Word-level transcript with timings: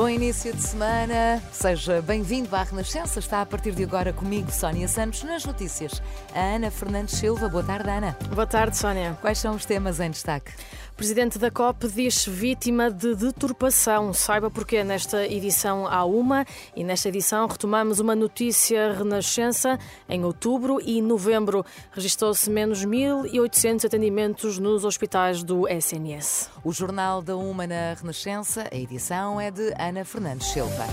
Bom 0.00 0.08
início 0.08 0.50
de 0.54 0.62
semana, 0.62 1.42
seja 1.52 2.00
bem-vindo 2.00 2.56
à 2.56 2.62
Renascença. 2.62 3.18
Está 3.18 3.42
a 3.42 3.44
partir 3.44 3.72
de 3.72 3.84
agora 3.84 4.14
comigo, 4.14 4.50
Sónia 4.50 4.88
Santos, 4.88 5.22
nas 5.24 5.44
notícias. 5.44 6.00
A 6.34 6.54
Ana 6.54 6.70
Fernandes 6.70 7.18
Silva. 7.18 7.50
Boa 7.50 7.62
tarde, 7.62 7.90
Ana. 7.90 8.16
Boa 8.34 8.46
tarde, 8.46 8.78
Sónia. 8.78 9.18
Quais 9.20 9.36
são 9.36 9.54
os 9.54 9.66
temas 9.66 10.00
em 10.00 10.10
destaque? 10.10 10.52
Presidente 11.00 11.38
da 11.38 11.50
COP 11.50 11.88
diz 11.88 12.26
vítima 12.26 12.90
de 12.90 13.14
deturpação. 13.14 14.12
Saiba 14.12 14.50
porquê 14.50 14.84
nesta 14.84 15.26
edição 15.26 15.86
há 15.86 16.04
uma 16.04 16.44
e 16.76 16.84
nesta 16.84 17.08
edição 17.08 17.46
retomamos 17.46 18.00
uma 18.00 18.14
notícia 18.14 18.92
renascença. 18.92 19.78
Em 20.06 20.26
outubro 20.26 20.78
e 20.84 21.00
novembro 21.00 21.64
registrou-se 21.90 22.50
menos 22.50 22.84
1.800 22.84 23.86
atendimentos 23.86 24.58
nos 24.58 24.84
hospitais 24.84 25.42
do 25.42 25.66
SNS. 25.66 26.50
O 26.62 26.70
Jornal 26.70 27.22
da 27.22 27.34
Uma 27.34 27.66
na 27.66 27.94
Renascença, 27.94 28.68
a 28.70 28.76
edição 28.76 29.40
é 29.40 29.50
de 29.50 29.72
Ana 29.78 29.89
Fernandes 30.04 30.52
Silva. 30.52 30.86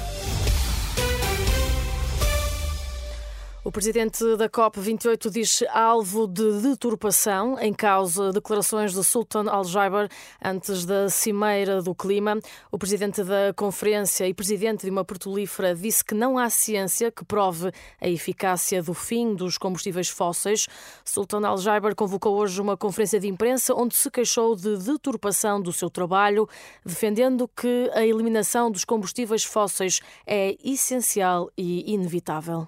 O 3.68 3.72
presidente 3.72 4.24
da 4.38 4.48
COP28 4.48 5.30
diz 5.30 5.62
alvo 5.74 6.26
de 6.26 6.62
deturpação 6.62 7.60
em 7.60 7.74
causa 7.74 8.32
declarações 8.32 8.94
de 8.94 9.04
Sultan 9.04 9.44
Al-Jaber 9.50 10.08
antes 10.42 10.86
da 10.86 11.10
Cimeira 11.10 11.82
do 11.82 11.94
Clima. 11.94 12.40
O 12.72 12.78
presidente 12.78 13.26
da 13.26 13.54
conferência 13.54 14.26
e 14.26 14.34
presidente 14.34 14.86
de 14.86 14.90
uma 14.90 15.04
petrolífera 15.04 15.76
disse 15.76 16.02
que 16.02 16.16
não 16.16 16.38
há 16.38 16.50
ciência 16.50 17.12
que 17.12 17.26
prove 17.26 17.70
a 18.00 18.08
eficácia 18.08 18.82
do 18.82 18.94
fim 18.94 19.36
dos 19.36 19.58
combustíveis 19.58 20.08
fósseis. 20.08 20.70
Sultan 21.04 21.46
Al-Jaber 21.46 21.94
convocou 21.94 22.38
hoje 22.38 22.62
uma 22.62 22.78
conferência 22.78 23.20
de 23.20 23.28
imprensa 23.28 23.76
onde 23.76 23.98
se 23.98 24.10
queixou 24.10 24.56
de 24.56 24.78
deturpação 24.78 25.62
do 25.62 25.74
seu 25.74 25.90
trabalho, 25.90 26.48
defendendo 26.86 27.50
que 27.50 27.92
a 27.94 28.06
eliminação 28.06 28.72
dos 28.72 28.86
combustíveis 28.86 29.44
fósseis 29.44 30.00
é 30.26 30.56
essencial 30.64 31.52
e 31.58 31.94
inevitável. 31.94 32.66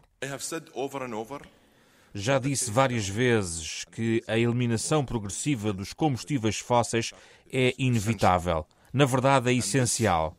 Já 2.14 2.40
disse 2.40 2.70
várias 2.70 3.08
vezes 3.08 3.86
que 3.92 4.22
a 4.28 4.38
eliminação 4.38 5.06
progressiva 5.06 5.72
dos 5.72 5.94
combustíveis 5.94 6.60
fósseis 6.60 7.14
é 7.52 7.74
inevitável. 7.78 8.66
Na 8.92 9.06
verdade, 9.06 9.50
é 9.50 9.54
essencial. 9.54 10.36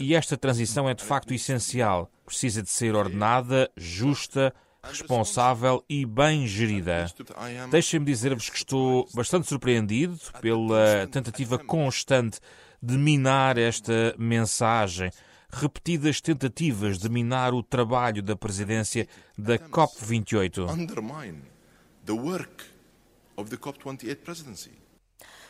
E 0.00 0.14
esta 0.14 0.36
transição 0.36 0.88
é 0.88 0.94
de 0.94 1.04
facto 1.04 1.32
essencial. 1.32 2.10
Precisa 2.26 2.62
de 2.62 2.68
ser 2.68 2.94
ordenada, 2.94 3.70
justa, 3.76 4.52
responsável 4.82 5.82
e 5.88 6.04
bem 6.04 6.46
gerida. 6.46 7.06
Deixem-me 7.70 8.04
dizer-vos 8.04 8.50
que 8.50 8.58
estou 8.58 9.08
bastante 9.14 9.46
surpreendido 9.46 10.18
pela 10.40 11.06
tentativa 11.10 11.58
constante 11.58 12.40
de 12.82 12.98
minar 12.98 13.56
esta 13.56 14.14
mensagem 14.18 15.10
repetidas 15.54 16.20
tentativas 16.20 16.98
de 16.98 17.08
minar 17.08 17.54
o 17.54 17.62
trabalho 17.62 18.22
da 18.22 18.36
presidência 18.36 19.08
da 19.38 19.58
COP28. 19.58 20.66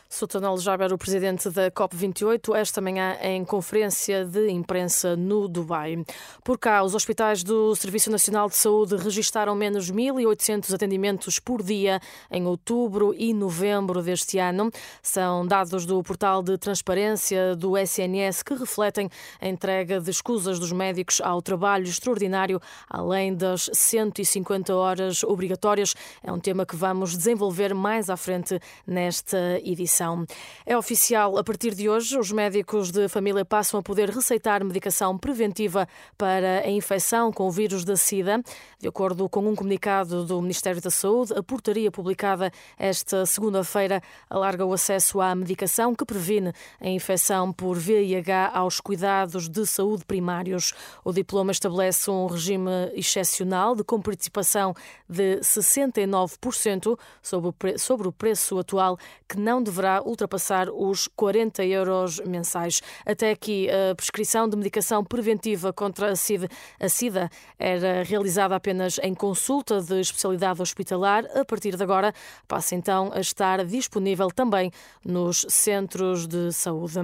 Sultan 0.07 0.47
Al-Jaber, 0.47 0.93
o 0.93 0.97
presidente 0.97 1.49
da 1.49 1.69
COP28, 1.71 2.55
esta 2.55 2.79
manhã 2.79 3.17
em 3.21 3.43
conferência 3.43 4.23
de 4.23 4.49
imprensa 4.49 5.15
no 5.15 5.47
Dubai. 5.47 6.05
Por 6.43 6.57
cá, 6.57 6.83
os 6.83 6.93
hospitais 6.93 7.43
do 7.43 7.75
Serviço 7.75 8.11
Nacional 8.11 8.47
de 8.47 8.55
Saúde 8.55 8.95
registaram 8.95 9.55
menos 9.55 9.91
1.800 9.91 10.73
atendimentos 10.73 11.39
por 11.39 11.61
dia 11.61 11.99
em 12.31 12.45
outubro 12.45 13.13
e 13.17 13.33
novembro 13.33 14.01
deste 14.01 14.37
ano. 14.37 14.71
São 15.01 15.45
dados 15.45 15.85
do 15.85 16.01
portal 16.03 16.41
de 16.41 16.57
transparência 16.57 17.55
do 17.55 17.77
SNS 17.77 18.43
que 18.43 18.53
refletem 18.53 19.09
a 19.41 19.47
entrega 19.47 19.99
de 19.99 20.11
escusas 20.11 20.59
dos 20.59 20.71
médicos 20.71 21.19
ao 21.19 21.41
trabalho 21.41 21.87
extraordinário, 21.87 22.61
além 22.87 23.35
das 23.35 23.69
150 23.73 24.73
horas 24.73 25.23
obrigatórias. 25.23 25.93
É 26.23 26.31
um 26.31 26.39
tema 26.39 26.65
que 26.65 26.75
vamos 26.75 27.17
desenvolver 27.17 27.73
mais 27.73 28.09
à 28.09 28.15
frente 28.15 28.59
nesta 28.87 29.59
edição. 29.63 29.94
É 30.65 30.77
oficial, 30.77 31.37
a 31.37 31.43
partir 31.43 31.73
de 31.73 31.89
hoje, 31.89 32.17
os 32.17 32.31
médicos 32.31 32.91
de 32.91 33.07
família 33.07 33.45
passam 33.45 33.79
a 33.79 33.83
poder 33.83 34.09
receitar 34.09 34.63
medicação 34.63 35.17
preventiva 35.17 35.87
para 36.17 36.59
a 36.59 36.69
infecção 36.69 37.31
com 37.31 37.47
o 37.47 37.51
vírus 37.51 37.85
da 37.85 37.95
SIDA. 37.95 38.41
De 38.79 38.87
acordo 38.87 39.29
com 39.29 39.47
um 39.47 39.55
comunicado 39.55 40.25
do 40.25 40.41
Ministério 40.41 40.81
da 40.81 40.89
Saúde, 40.89 41.33
a 41.33 41.41
portaria 41.41 41.89
publicada 41.89 42.51
esta 42.77 43.25
segunda-feira 43.25 44.01
alarga 44.29 44.65
o 44.65 44.73
acesso 44.73 45.21
à 45.21 45.33
medicação 45.33 45.95
que 45.95 46.05
previne 46.05 46.51
a 46.81 46.89
infecção 46.89 47.53
por 47.53 47.77
VIH 47.77 48.51
aos 48.53 48.79
cuidados 48.79 49.47
de 49.47 49.65
saúde 49.65 50.03
primários. 50.05 50.73
O 51.03 51.13
diploma 51.13 51.51
estabelece 51.51 52.09
um 52.09 52.27
regime 52.27 52.71
excepcional 52.93 53.75
de 53.75 53.83
comparticipação 53.83 54.73
de 55.07 55.37
69% 55.39 56.97
sobre 57.23 58.07
o 58.07 58.11
preço 58.11 58.59
atual, 58.59 58.97
que 59.27 59.37
não 59.37 59.61
deverá 59.61 59.84
deverá 59.85 60.01
ultrapassar 60.03 60.69
os 60.69 61.07
40 61.07 61.63
euros 61.65 62.19
mensais. 62.21 62.81
Até 63.05 63.31
aqui, 63.31 63.69
a 63.69 63.93
prescrição 63.93 64.49
de 64.49 64.57
medicação 64.57 65.03
preventiva 65.03 65.71
contra 65.71 66.11
a 66.11 66.15
SIDA 66.89 67.29
era 67.59 68.03
realizada 68.03 68.55
apenas 68.55 68.99
em 69.03 69.13
consulta 69.13 69.81
de 69.81 69.99
especialidade 69.99 70.61
hospitalar. 70.61 71.25
A 71.35 71.45
partir 71.45 71.75
de 71.75 71.83
agora, 71.83 72.13
passa 72.47 72.73
então 72.73 73.11
a 73.13 73.19
estar 73.19 73.63
disponível 73.63 74.29
também 74.29 74.71
nos 75.05 75.45
centros 75.49 76.25
de 76.25 76.51
saúde. 76.51 76.95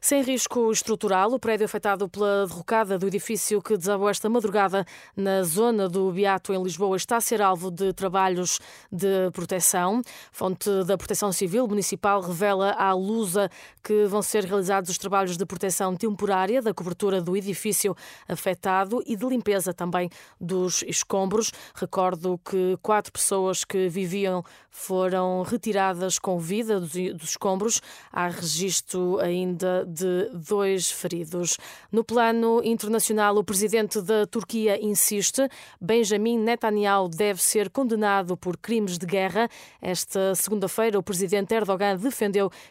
Sem 0.00 0.22
risco 0.22 0.72
estrutural, 0.72 1.32
o 1.32 1.38
prédio 1.38 1.66
afetado 1.66 2.08
pela 2.08 2.46
derrocada 2.46 2.98
do 2.98 3.06
edifício 3.06 3.62
que 3.62 3.76
desabou 3.76 4.08
esta 4.08 4.28
madrugada 4.28 4.84
na 5.16 5.42
zona 5.42 5.88
do 5.88 6.10
Beato, 6.10 6.52
em 6.52 6.62
Lisboa, 6.62 6.96
está 6.96 7.16
a 7.16 7.20
ser 7.20 7.40
alvo 7.40 7.70
de 7.70 7.92
trabalhos 7.92 8.58
de 8.90 9.30
proteção. 9.32 10.02
Fonte 10.32 10.68
da 10.84 10.96
Proteção 10.96 11.30
Civil 11.30 11.66
Municipal 11.68 12.23
revela 12.26 12.72
à 12.72 12.92
Lusa 12.92 13.50
que 13.82 14.04
vão 14.06 14.22
ser 14.22 14.44
realizados 14.44 14.90
os 14.90 14.98
trabalhos 14.98 15.36
de 15.36 15.44
proteção 15.44 15.94
temporária 15.96 16.62
da 16.62 16.72
cobertura 16.72 17.20
do 17.20 17.36
edifício 17.36 17.94
afetado 18.28 19.02
e 19.06 19.16
de 19.16 19.26
limpeza 19.26 19.72
também 19.72 20.08
dos 20.40 20.82
escombros. 20.82 21.52
Recordo 21.74 22.40
que 22.44 22.78
quatro 22.82 23.12
pessoas 23.12 23.64
que 23.64 23.88
viviam 23.88 24.42
foram 24.70 25.42
retiradas 25.42 26.18
com 26.18 26.38
vida 26.38 26.80
dos, 26.80 26.94
escombros. 27.22 27.80
Há 28.12 28.28
registro 28.28 29.20
ainda 29.20 29.84
de 29.86 30.30
dois 30.32 30.90
feridos. 30.90 31.56
No 31.92 32.02
plano 32.02 32.60
internacional, 32.64 33.36
o 33.36 33.44
presidente 33.44 34.00
da 34.00 34.26
Turquia 34.26 34.82
insiste: 34.84 35.48
Benjamin 35.80 36.38
Netanyahu 36.38 37.08
deve 37.08 37.40
ser 37.40 37.70
condenado 37.70 38.36
por 38.36 38.56
crimes 38.56 38.98
de 38.98 39.06
guerra. 39.06 39.48
Esta 39.80 40.34
segunda-feira, 40.34 40.98
o 40.98 41.02
presidente 41.02 41.54
Erdogan 41.54 41.96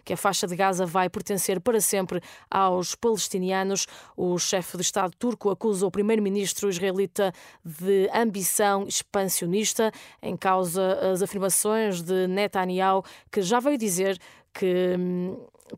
que 0.04 0.14
a 0.14 0.18
faixa 0.18 0.48
de 0.48 0.56
Gaza 0.56 0.86
vai 0.86 1.10
pertencer 1.10 1.60
para 1.60 1.80
sempre 1.82 2.22
aos 2.50 2.96
palestinianos. 2.96 3.88
O 4.16 4.38
chefe 4.38 4.78
de 4.78 4.84
Estado 4.84 5.14
turco 5.18 5.50
acusa 5.50 5.86
o 5.86 5.92
primeiro-ministro 5.92 6.70
israelita 6.70 7.34
de 7.64 8.10
ambição 8.14 8.88
expansionista, 8.88 9.92
em 10.22 10.36
causa 10.36 11.00
as 11.12 11.22
afirmações 11.22 12.02
de 12.02 12.28
Netanyahu, 12.28 13.04
que 13.32 13.42
já 13.42 13.60
veio 13.60 13.78
dizer 13.78 14.18
que 14.54 14.96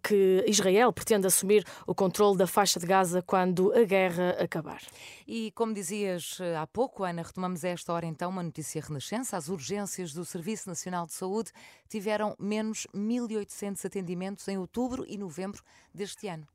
que 0.04 0.44
Israel 0.48 0.92
pretende 0.92 1.28
assumir 1.28 1.66
o 1.86 1.96
controle 1.96 2.38
da 2.38 2.48
faixa 2.48 2.80
de 2.80 2.86
Gaza 2.86 3.22
quando 3.22 3.74
a 3.74 3.84
guerra 3.84 4.32
acabar. 4.40 4.82
E 5.28 5.52
como 5.52 5.74
dizias 5.74 6.38
eh, 6.40 6.56
há 6.56 6.68
pouco, 6.68 7.04
Ana, 7.04 7.24
retomamos 7.24 7.64
a 7.66 7.70
esta 7.70 7.94
hora 7.94 8.06
então 8.06 8.30
uma 8.30 8.44
notícia 8.44 8.82
renascença. 8.82 9.38
As 9.38 9.50
urgências 9.50 10.14
do 10.14 10.24
Serviço 10.24 10.70
Nacional 10.70 11.06
de 11.06 11.14
Saúde 11.14 11.52
tiveram 11.90 12.36
menos 12.40 12.88
1.800 12.96 13.86
atendimentos 13.86 14.48
em 14.48 14.58
outubro 14.58 15.06
e 15.08 15.18
novembro 15.18 15.64
deste 15.94 16.28
ano. 16.28 16.48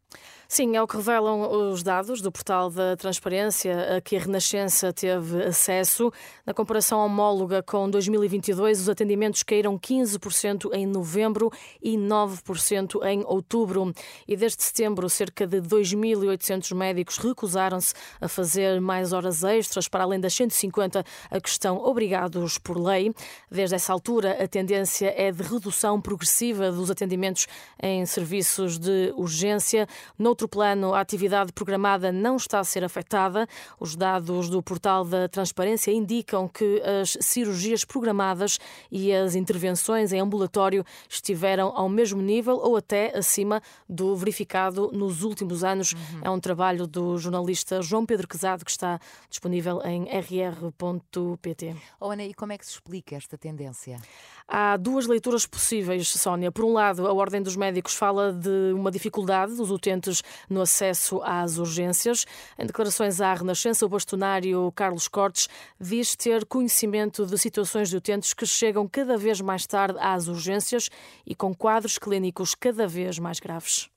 Sim, 0.52 0.74
é 0.74 0.82
o 0.82 0.86
que 0.88 0.96
revelam 0.96 1.70
os 1.70 1.80
dados 1.80 2.20
do 2.20 2.32
portal 2.32 2.70
da 2.70 2.96
transparência 2.96 3.96
a 3.96 4.00
que 4.00 4.16
a 4.16 4.18
Renascença 4.18 4.92
teve 4.92 5.44
acesso. 5.44 6.12
Na 6.44 6.52
comparação 6.52 6.98
homóloga 6.98 7.62
com 7.62 7.88
2022, 7.88 8.80
os 8.80 8.88
atendimentos 8.88 9.44
caíram 9.44 9.78
15% 9.78 10.74
em 10.74 10.86
novembro 10.86 11.52
e 11.80 11.96
9% 11.96 13.00
em 13.06 13.22
outubro. 13.26 13.94
E 14.26 14.36
desde 14.36 14.60
setembro, 14.64 15.08
cerca 15.08 15.46
de 15.46 15.58
2.800 15.58 16.74
médicos 16.74 17.18
recusaram-se 17.18 17.94
a 18.20 18.26
fazer 18.26 18.80
mais 18.80 19.12
horas 19.12 19.44
extras, 19.44 19.86
para 19.86 20.02
além 20.02 20.18
das 20.18 20.34
150 20.34 21.04
a 21.30 21.40
que 21.40 21.48
estão 21.48 21.78
obrigados 21.78 22.58
por 22.58 22.76
lei. 22.76 23.14
Desde 23.48 23.76
essa 23.76 23.92
altura, 23.92 24.36
a 24.42 24.48
tendência 24.48 25.14
é 25.16 25.30
de 25.30 25.44
redução 25.44 26.00
progressiva 26.00 26.72
dos 26.72 26.90
atendimentos 26.90 27.46
em 27.80 28.04
serviços 28.04 28.80
de 28.80 29.14
urgência. 29.16 29.86
Noutro 30.18 30.48
plano, 30.48 30.94
a 30.94 31.00
atividade 31.00 31.52
programada 31.52 32.12
não 32.12 32.36
está 32.36 32.60
a 32.60 32.64
ser 32.64 32.84
afetada. 32.84 33.46
Os 33.78 33.96
dados 33.96 34.48
do 34.48 34.62
portal 34.62 35.04
da 35.04 35.28
Transparência 35.28 35.90
indicam 35.90 36.48
que 36.48 36.82
as 36.82 37.16
cirurgias 37.20 37.84
programadas 37.84 38.58
e 38.90 39.12
as 39.12 39.34
intervenções 39.34 40.12
em 40.12 40.20
ambulatório 40.20 40.84
estiveram 41.08 41.72
ao 41.74 41.88
mesmo 41.88 42.20
nível 42.20 42.56
ou 42.56 42.76
até 42.76 43.16
acima 43.16 43.62
do 43.88 44.14
verificado 44.16 44.90
nos 44.92 45.22
últimos 45.22 45.64
anos. 45.64 45.92
Uhum. 45.92 46.20
É 46.22 46.30
um 46.30 46.40
trabalho 46.40 46.86
do 46.86 47.18
jornalista 47.18 47.82
João 47.82 48.06
Pedro 48.06 48.28
Quezado 48.28 48.64
que 48.64 48.70
está 48.70 48.98
disponível 49.28 49.80
em 49.84 50.04
rr.pt. 50.04 51.76
Oh, 51.98 52.10
Ana, 52.10 52.24
e 52.24 52.34
como 52.34 52.52
é 52.52 52.58
que 52.58 52.64
se 52.66 52.72
explica 52.72 53.16
esta 53.16 53.36
tendência? 53.36 53.98
Há 54.46 54.76
duas 54.76 55.06
leituras 55.06 55.46
possíveis, 55.46 56.08
Sónia. 56.08 56.50
Por 56.50 56.64
um 56.64 56.72
lado, 56.72 57.06
a 57.06 57.12
Ordem 57.12 57.40
dos 57.40 57.54
Médicos 57.54 57.94
fala 57.94 58.32
de 58.32 58.72
uma 58.74 58.90
dificuldade 58.90 59.54
dos 59.54 59.70
utentes 59.70 59.89
no 60.48 60.60
acesso 60.60 61.20
às 61.22 61.58
urgências. 61.58 62.26
Em 62.58 62.66
declarações 62.66 63.20
à 63.20 63.32
Renascença, 63.34 63.86
o 63.86 63.88
bastonário 63.88 64.70
Carlos 64.72 65.08
Cortes 65.08 65.48
diz 65.80 66.14
ter 66.14 66.44
conhecimento 66.44 67.26
de 67.26 67.38
situações 67.38 67.88
de 67.88 67.96
utentes 67.96 68.34
que 68.34 68.46
chegam 68.46 68.88
cada 68.88 69.16
vez 69.16 69.40
mais 69.40 69.66
tarde 69.66 69.98
às 70.00 70.28
urgências 70.28 70.88
e 71.26 71.34
com 71.34 71.54
quadros 71.54 71.98
clínicos 71.98 72.54
cada 72.54 72.86
vez 72.86 73.18
mais 73.18 73.40
graves. 73.40 73.90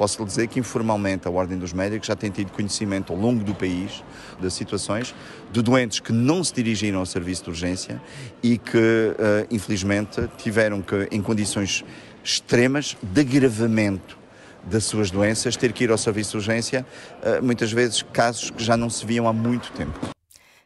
Posso 0.00 0.18
lhe 0.18 0.24
dizer 0.24 0.46
que 0.46 0.58
informalmente 0.58 1.28
a 1.28 1.30
Ordem 1.30 1.58
dos 1.58 1.74
Médicos 1.74 2.06
já 2.06 2.16
tem 2.16 2.30
tido 2.30 2.50
conhecimento 2.52 3.12
ao 3.12 3.18
longo 3.18 3.44
do 3.44 3.54
país 3.54 4.02
de 4.40 4.50
situações 4.50 5.14
de 5.52 5.60
doentes 5.60 6.00
que 6.00 6.10
não 6.10 6.42
se 6.42 6.54
dirigiram 6.54 7.00
ao 7.00 7.04
serviço 7.04 7.44
de 7.44 7.50
urgência 7.50 8.00
e 8.42 8.56
que, 8.56 8.78
uh, 8.78 9.46
infelizmente, 9.50 10.26
tiveram 10.38 10.80
que, 10.80 11.06
em 11.10 11.20
condições 11.20 11.84
extremas 12.24 12.96
de 13.02 13.20
agravamento 13.20 14.18
das 14.64 14.84
suas 14.84 15.10
doenças, 15.10 15.56
ter 15.56 15.72
que 15.72 15.84
ir 15.84 15.90
ao 15.90 15.98
serviço 15.98 16.32
de 16.32 16.36
urgência, 16.38 16.86
uh, 17.22 17.42
muitas 17.42 17.72
vezes 17.72 18.02
casos 18.02 18.50
que 18.50 18.62
já 18.62 18.76
não 18.76 18.90
se 18.90 19.04
viam 19.06 19.26
há 19.26 19.32
muito 19.32 19.72
tempo. 19.72 19.98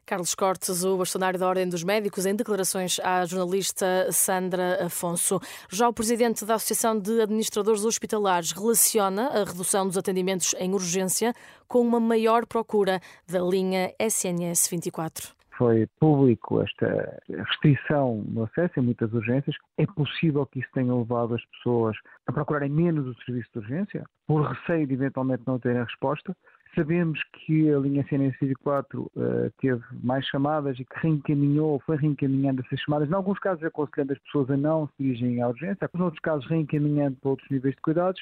Carlos 0.07 0.35
Cortes, 0.35 0.85
o 0.85 0.99
bastonário 0.99 1.39
da 1.39 1.49
Ordem 1.49 1.67
dos 1.67 1.83
Médicos, 1.83 2.27
em 2.27 2.35
declarações 2.35 3.01
à 3.01 3.25
jornalista 3.25 3.87
Sandra 4.13 4.85
Afonso. 4.85 5.41
Já 5.71 5.89
o 5.89 5.95
presidente 5.95 6.45
da 6.45 6.57
Associação 6.57 6.99
de 6.99 7.23
Administradores 7.23 7.85
Hospitalares 7.85 8.53
relaciona 8.53 9.29
a 9.29 9.45
redução 9.45 9.87
dos 9.87 9.97
atendimentos 9.97 10.55
em 10.59 10.75
urgência 10.75 11.33
com 11.67 11.81
uma 11.81 11.99
maior 11.99 12.45
procura 12.45 13.01
da 13.27 13.41
linha 13.41 13.95
SNS 13.99 14.69
24 14.69 15.44
foi 15.57 15.87
público 15.99 16.61
esta 16.61 17.21
restrição 17.29 18.25
no 18.27 18.45
acesso 18.45 18.79
em 18.79 18.83
muitas 18.83 19.13
urgências. 19.13 19.57
É 19.79 19.87
possível 19.87 20.47
que 20.47 20.61
isso 20.61 20.69
tenha 20.73 20.95
levado 20.95 21.35
as 21.35 21.45
pessoas 21.47 21.97
a 22.27 22.33
procurarem 22.33 22.71
menos 22.71 23.07
o 23.07 23.25
serviço 23.25 23.51
de 23.53 23.59
urgência, 23.59 24.05
por 24.27 24.43
receio 24.43 24.87
de 24.87 24.95
eventualmente 24.95 25.43
não 25.47 25.59
terem 25.59 25.83
resposta. 25.83 26.37
Sabemos 26.75 27.21
que 27.33 27.71
a 27.73 27.79
linha 27.79 28.05
CNS4 28.05 28.97
uh, 28.97 29.11
teve 29.61 29.83
mais 30.03 30.27
chamadas 30.27 30.79
e 30.79 30.85
que 30.85 31.01
reencaminhou, 31.01 31.81
foi 31.87 31.97
reencaminhando 31.97 32.63
essas 32.63 32.81
chamadas, 32.81 33.09
em 33.09 33.15
alguns 33.15 33.39
casos 33.39 33.63
aconselhando 33.63 34.13
as 34.13 34.19
pessoas 34.21 34.51
a 34.51 34.57
não 34.57 34.89
se 34.89 34.95
dirigirem 34.99 35.41
à 35.41 35.49
urgência, 35.49 35.89
em 35.95 36.03
outros 36.03 36.21
casos 36.21 36.47
reencaminhando 36.47 37.17
para 37.21 37.31
outros 37.31 37.49
níveis 37.49 37.77
de 37.77 37.81
cuidados. 37.81 38.21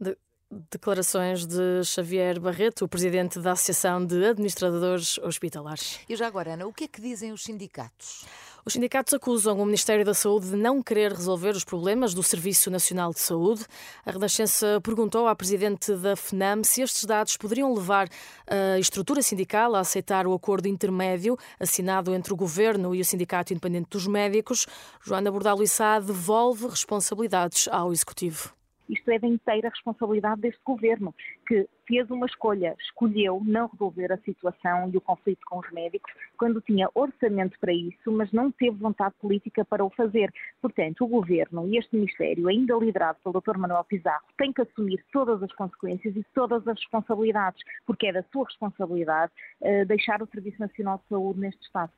De 0.00 0.16
Declarações 0.50 1.46
de 1.46 1.84
Xavier 1.84 2.40
Barreto, 2.40 2.86
o 2.86 2.88
presidente 2.88 3.38
da 3.38 3.52
Associação 3.52 4.04
de 4.04 4.24
Administradores 4.24 5.18
Hospitalares. 5.18 6.00
E 6.08 6.16
já 6.16 6.26
agora, 6.26 6.54
Ana, 6.54 6.66
o 6.66 6.72
que 6.72 6.84
é 6.84 6.88
que 6.88 7.02
dizem 7.02 7.32
os 7.32 7.42
sindicatos? 7.42 8.24
Os 8.64 8.72
sindicatos 8.72 9.12
acusam 9.12 9.60
o 9.60 9.66
Ministério 9.66 10.06
da 10.06 10.14
Saúde 10.14 10.48
de 10.48 10.56
não 10.56 10.82
querer 10.82 11.12
resolver 11.12 11.50
os 11.50 11.64
problemas 11.64 12.14
do 12.14 12.22
Serviço 12.22 12.70
Nacional 12.70 13.12
de 13.12 13.20
Saúde. 13.20 13.66
A 14.06 14.10
Renascença 14.10 14.80
perguntou 14.82 15.28
à 15.28 15.36
presidente 15.36 15.94
da 15.96 16.16
FNAM 16.16 16.64
se 16.64 16.80
estes 16.80 17.04
dados 17.04 17.36
poderiam 17.36 17.74
levar 17.74 18.08
a 18.46 18.78
estrutura 18.78 19.20
sindical 19.20 19.74
a 19.74 19.80
aceitar 19.80 20.26
o 20.26 20.32
acordo 20.32 20.66
intermédio 20.66 21.36
assinado 21.60 22.14
entre 22.14 22.32
o 22.32 22.36
Governo 22.36 22.94
e 22.94 23.02
o 23.02 23.04
Sindicato 23.04 23.52
Independente 23.52 23.90
dos 23.90 24.06
Médicos. 24.06 24.66
Joana 25.04 25.30
Bordalo 25.30 25.62
Issa 25.62 26.00
devolve 26.00 26.68
responsabilidades 26.68 27.68
ao 27.68 27.92
Executivo. 27.92 28.56
Isto 28.88 29.10
é 29.10 29.18
da 29.18 29.26
inteira 29.26 29.68
responsabilidade 29.68 30.40
deste 30.40 30.60
governo, 30.64 31.14
que 31.46 31.68
fez 31.86 32.10
uma 32.10 32.26
escolha, 32.26 32.76
escolheu 32.80 33.40
não 33.44 33.66
resolver 33.68 34.12
a 34.12 34.18
situação 34.18 34.90
e 34.92 34.96
o 34.96 35.00
conflito 35.00 35.40
com 35.46 35.58
os 35.58 35.70
médicos 35.72 36.12
quando 36.36 36.60
tinha 36.60 36.88
orçamento 36.94 37.58
para 37.58 37.72
isso, 37.72 38.12
mas 38.12 38.30
não 38.30 38.50
teve 38.50 38.76
vontade 38.76 39.14
política 39.20 39.64
para 39.64 39.84
o 39.84 39.90
fazer. 39.90 40.32
Portanto, 40.60 41.04
o 41.04 41.08
governo 41.08 41.66
e 41.66 41.78
este 41.78 41.96
Ministério, 41.96 42.48
ainda 42.48 42.76
liderado 42.76 43.18
pelo 43.24 43.40
Dr. 43.40 43.56
Manuel 43.56 43.84
Pizarro, 43.84 44.24
têm 44.36 44.52
que 44.52 44.62
assumir 44.62 45.02
todas 45.12 45.42
as 45.42 45.52
consequências 45.52 46.14
e 46.14 46.24
todas 46.34 46.66
as 46.68 46.78
responsabilidades, 46.78 47.62
porque 47.86 48.06
é 48.06 48.12
da 48.12 48.22
sua 48.24 48.44
responsabilidade 48.44 49.32
uh, 49.62 49.86
deixar 49.86 50.22
o 50.22 50.26
Serviço 50.26 50.60
Nacional 50.60 50.98
de 50.98 51.08
Saúde 51.08 51.40
neste 51.40 51.62
estado. 51.62 51.92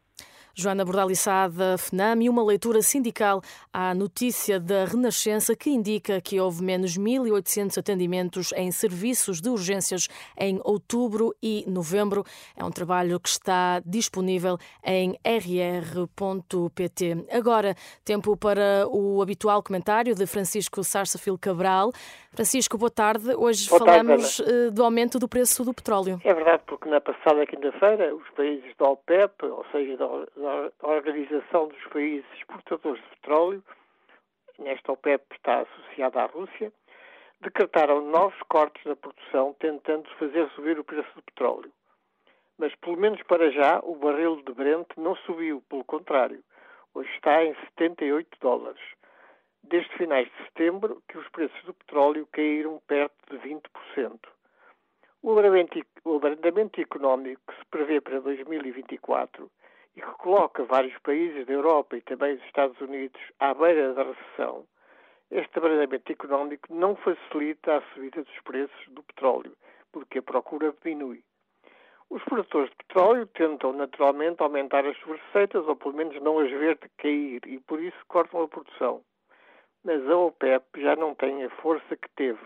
Joana 0.54 0.84
Bordalissada, 0.84 1.76
FNAM, 1.78 2.22
e 2.22 2.28
uma 2.28 2.44
leitura 2.44 2.82
sindical 2.82 3.40
à 3.72 3.94
notícia 3.94 4.58
da 4.58 4.84
Renascença 4.84 5.56
que 5.56 5.70
indica 5.70 6.20
que 6.20 6.40
houve 6.40 6.62
menos 6.62 6.98
1.800 6.98 7.78
atendimentos 7.78 8.52
em 8.56 8.70
serviços 8.70 9.40
de 9.40 9.48
urgências 9.48 10.08
em 10.38 10.60
outubro 10.64 11.34
e 11.42 11.64
novembro. 11.66 12.24
É 12.56 12.64
um 12.64 12.70
trabalho 12.70 13.18
que 13.20 13.28
está 13.28 13.80
disponível 13.84 14.58
em 14.84 15.18
rr.pt. 15.24 17.26
Agora, 17.30 17.74
tempo 18.04 18.36
para 18.36 18.86
o 18.88 19.22
habitual 19.22 19.62
comentário 19.62 20.14
de 20.14 20.26
Francisco 20.26 20.82
Sarsafil 20.82 21.38
Cabral. 21.38 21.92
Francisco, 22.32 22.78
boa 22.78 22.90
tarde. 22.90 23.34
Hoje 23.36 23.68
boa 23.68 23.80
falamos 23.80 24.36
tarde, 24.36 24.52
eh, 24.52 24.70
do 24.70 24.84
aumento 24.84 25.18
do 25.18 25.28
preço 25.28 25.64
do 25.64 25.74
petróleo. 25.74 26.20
É 26.24 26.32
verdade, 26.32 26.62
porque 26.66 26.88
na 26.88 27.00
passada 27.00 27.44
quinta-feira 27.44 28.14
os 28.14 28.28
países 28.30 28.72
da 28.78 28.88
OPEP, 28.88 29.46
ou 29.46 29.64
seja, 29.72 29.96
da 29.96 30.06
da 30.40 30.72
Organização 30.88 31.68
dos 31.68 31.84
Países 31.88 32.26
Exportadores 32.38 33.02
de 33.02 33.10
Petróleo, 33.10 33.62
nesta 34.58 34.92
OPEP 34.92 35.22
está 35.32 35.60
associada 35.60 36.22
à 36.22 36.26
Rússia, 36.26 36.72
decretaram 37.42 38.00
novos 38.00 38.40
cortes 38.48 38.82
na 38.86 38.96
produção, 38.96 39.54
tentando 39.60 40.08
fazer 40.18 40.48
subir 40.50 40.78
o 40.78 40.84
preço 40.84 41.14
do 41.14 41.22
petróleo. 41.22 41.70
Mas, 42.56 42.74
pelo 42.76 42.96
menos 42.96 43.22
para 43.24 43.50
já, 43.50 43.80
o 43.82 43.96
barril 43.96 44.42
de 44.42 44.52
Brent 44.52 44.88
não 44.96 45.14
subiu, 45.16 45.62
pelo 45.68 45.84
contrário. 45.84 46.42
Hoje 46.94 47.10
está 47.14 47.44
em 47.44 47.54
78 47.54 48.38
dólares. 48.40 48.82
Desde 49.62 49.94
finais 49.98 50.26
de 50.26 50.44
setembro 50.44 51.02
que 51.08 51.18
os 51.18 51.28
preços 51.28 51.62
do 51.64 51.74
petróleo 51.74 52.26
caíram 52.32 52.80
perto 52.86 53.14
de 53.30 53.36
20%. 53.46 54.18
O 55.22 56.16
abrandamento, 56.16 56.80
económico 56.80 57.42
que 57.46 57.58
se 57.58 57.64
prevê 57.66 58.00
para 58.00 58.20
2024 58.20 59.50
e 59.96 60.00
que 60.00 60.10
coloca 60.18 60.64
vários 60.64 60.96
países 60.98 61.46
da 61.46 61.52
Europa 61.52 61.96
e 61.96 62.02
também 62.02 62.34
os 62.34 62.44
Estados 62.44 62.80
Unidos 62.80 63.20
à 63.38 63.54
beira 63.54 63.94
da 63.94 64.04
recessão, 64.04 64.66
este 65.30 65.58
abrandamento 65.58 66.10
económico 66.10 66.74
não 66.74 66.96
facilita 66.96 67.76
a 67.76 67.82
subida 67.94 68.22
dos 68.22 68.40
preços 68.40 68.88
do 68.88 69.02
petróleo, 69.02 69.56
porque 69.92 70.18
a 70.18 70.22
procura 70.22 70.74
diminui. 70.82 71.22
Os 72.10 72.24
produtores 72.24 72.68
de 72.70 72.76
petróleo 72.76 73.26
tentam 73.28 73.72
naturalmente 73.72 74.42
aumentar 74.42 74.84
as 74.84 74.96
suas 74.98 75.20
receitas 75.20 75.64
ou 75.68 75.76
pelo 75.76 75.94
menos 75.94 76.20
não 76.20 76.40
as 76.40 76.50
ver 76.50 76.76
de 76.78 76.88
cair 76.98 77.40
e 77.46 77.60
por 77.60 77.80
isso 77.80 77.96
cortam 78.08 78.42
a 78.42 78.48
produção. 78.48 79.04
Mas 79.84 80.04
a 80.08 80.16
OPEP 80.16 80.82
já 80.82 80.96
não 80.96 81.14
tem 81.14 81.44
a 81.44 81.50
força 81.50 81.96
que 81.96 82.08
teve. 82.16 82.40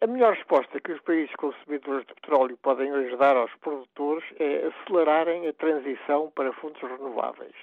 A 0.00 0.06
melhor 0.06 0.34
resposta 0.34 0.80
que 0.80 0.92
os 0.92 1.00
países 1.00 1.34
consumidores 1.36 2.06
de 2.06 2.14
petróleo 2.14 2.58
podem 2.58 2.92
hoje 2.92 3.16
dar 3.16 3.36
aos 3.36 3.54
produtores 3.56 4.24
é 4.38 4.66
acelerarem 4.66 5.48
a 5.48 5.52
transição 5.52 6.30
para 6.32 6.52
fontes 6.52 6.82
renováveis. 6.82 7.54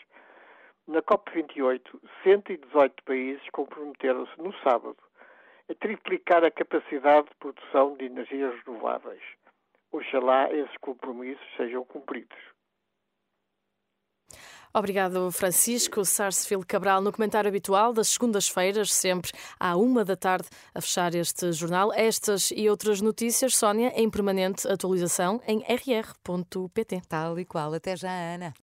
Na 0.87 1.01
COP28, 1.03 1.81
118 2.23 3.03
países 3.03 3.49
comprometeram-se 3.51 4.41
no 4.41 4.53
sábado 4.59 4.97
a 5.69 5.75
triplicar 5.75 6.43
a 6.43 6.51
capacidade 6.51 7.29
de 7.29 7.35
produção 7.35 7.95
de 7.95 8.05
energias 8.05 8.53
renováveis. 8.65 9.21
Oxalá 9.91 10.51
esses 10.51 10.77
compromissos 10.77 11.45
sejam 11.55 11.85
cumpridos. 11.85 12.37
Obrigado, 14.73 15.29
Francisco 15.31 16.05
Sarsfield 16.05 16.65
Cabral, 16.65 17.01
no 17.01 17.11
comentário 17.11 17.49
habitual 17.49 17.91
das 17.91 18.07
segundas-feiras, 18.07 18.93
sempre 18.93 19.31
à 19.59 19.75
uma 19.75 20.05
da 20.05 20.15
tarde, 20.15 20.47
a 20.73 20.79
fechar 20.79 21.13
este 21.13 21.51
jornal. 21.51 21.91
Estas 21.93 22.51
e 22.55 22.69
outras 22.69 23.01
notícias, 23.01 23.55
Sónia, 23.55 23.91
em 23.95 24.09
permanente 24.09 24.67
atualização 24.67 25.41
em 25.45 25.59
rr.pt. 25.59 27.01
Tal 27.09 27.37
e 27.37 27.45
qual. 27.45 27.73
Até 27.73 27.97
já, 27.97 28.09
Ana. 28.09 28.53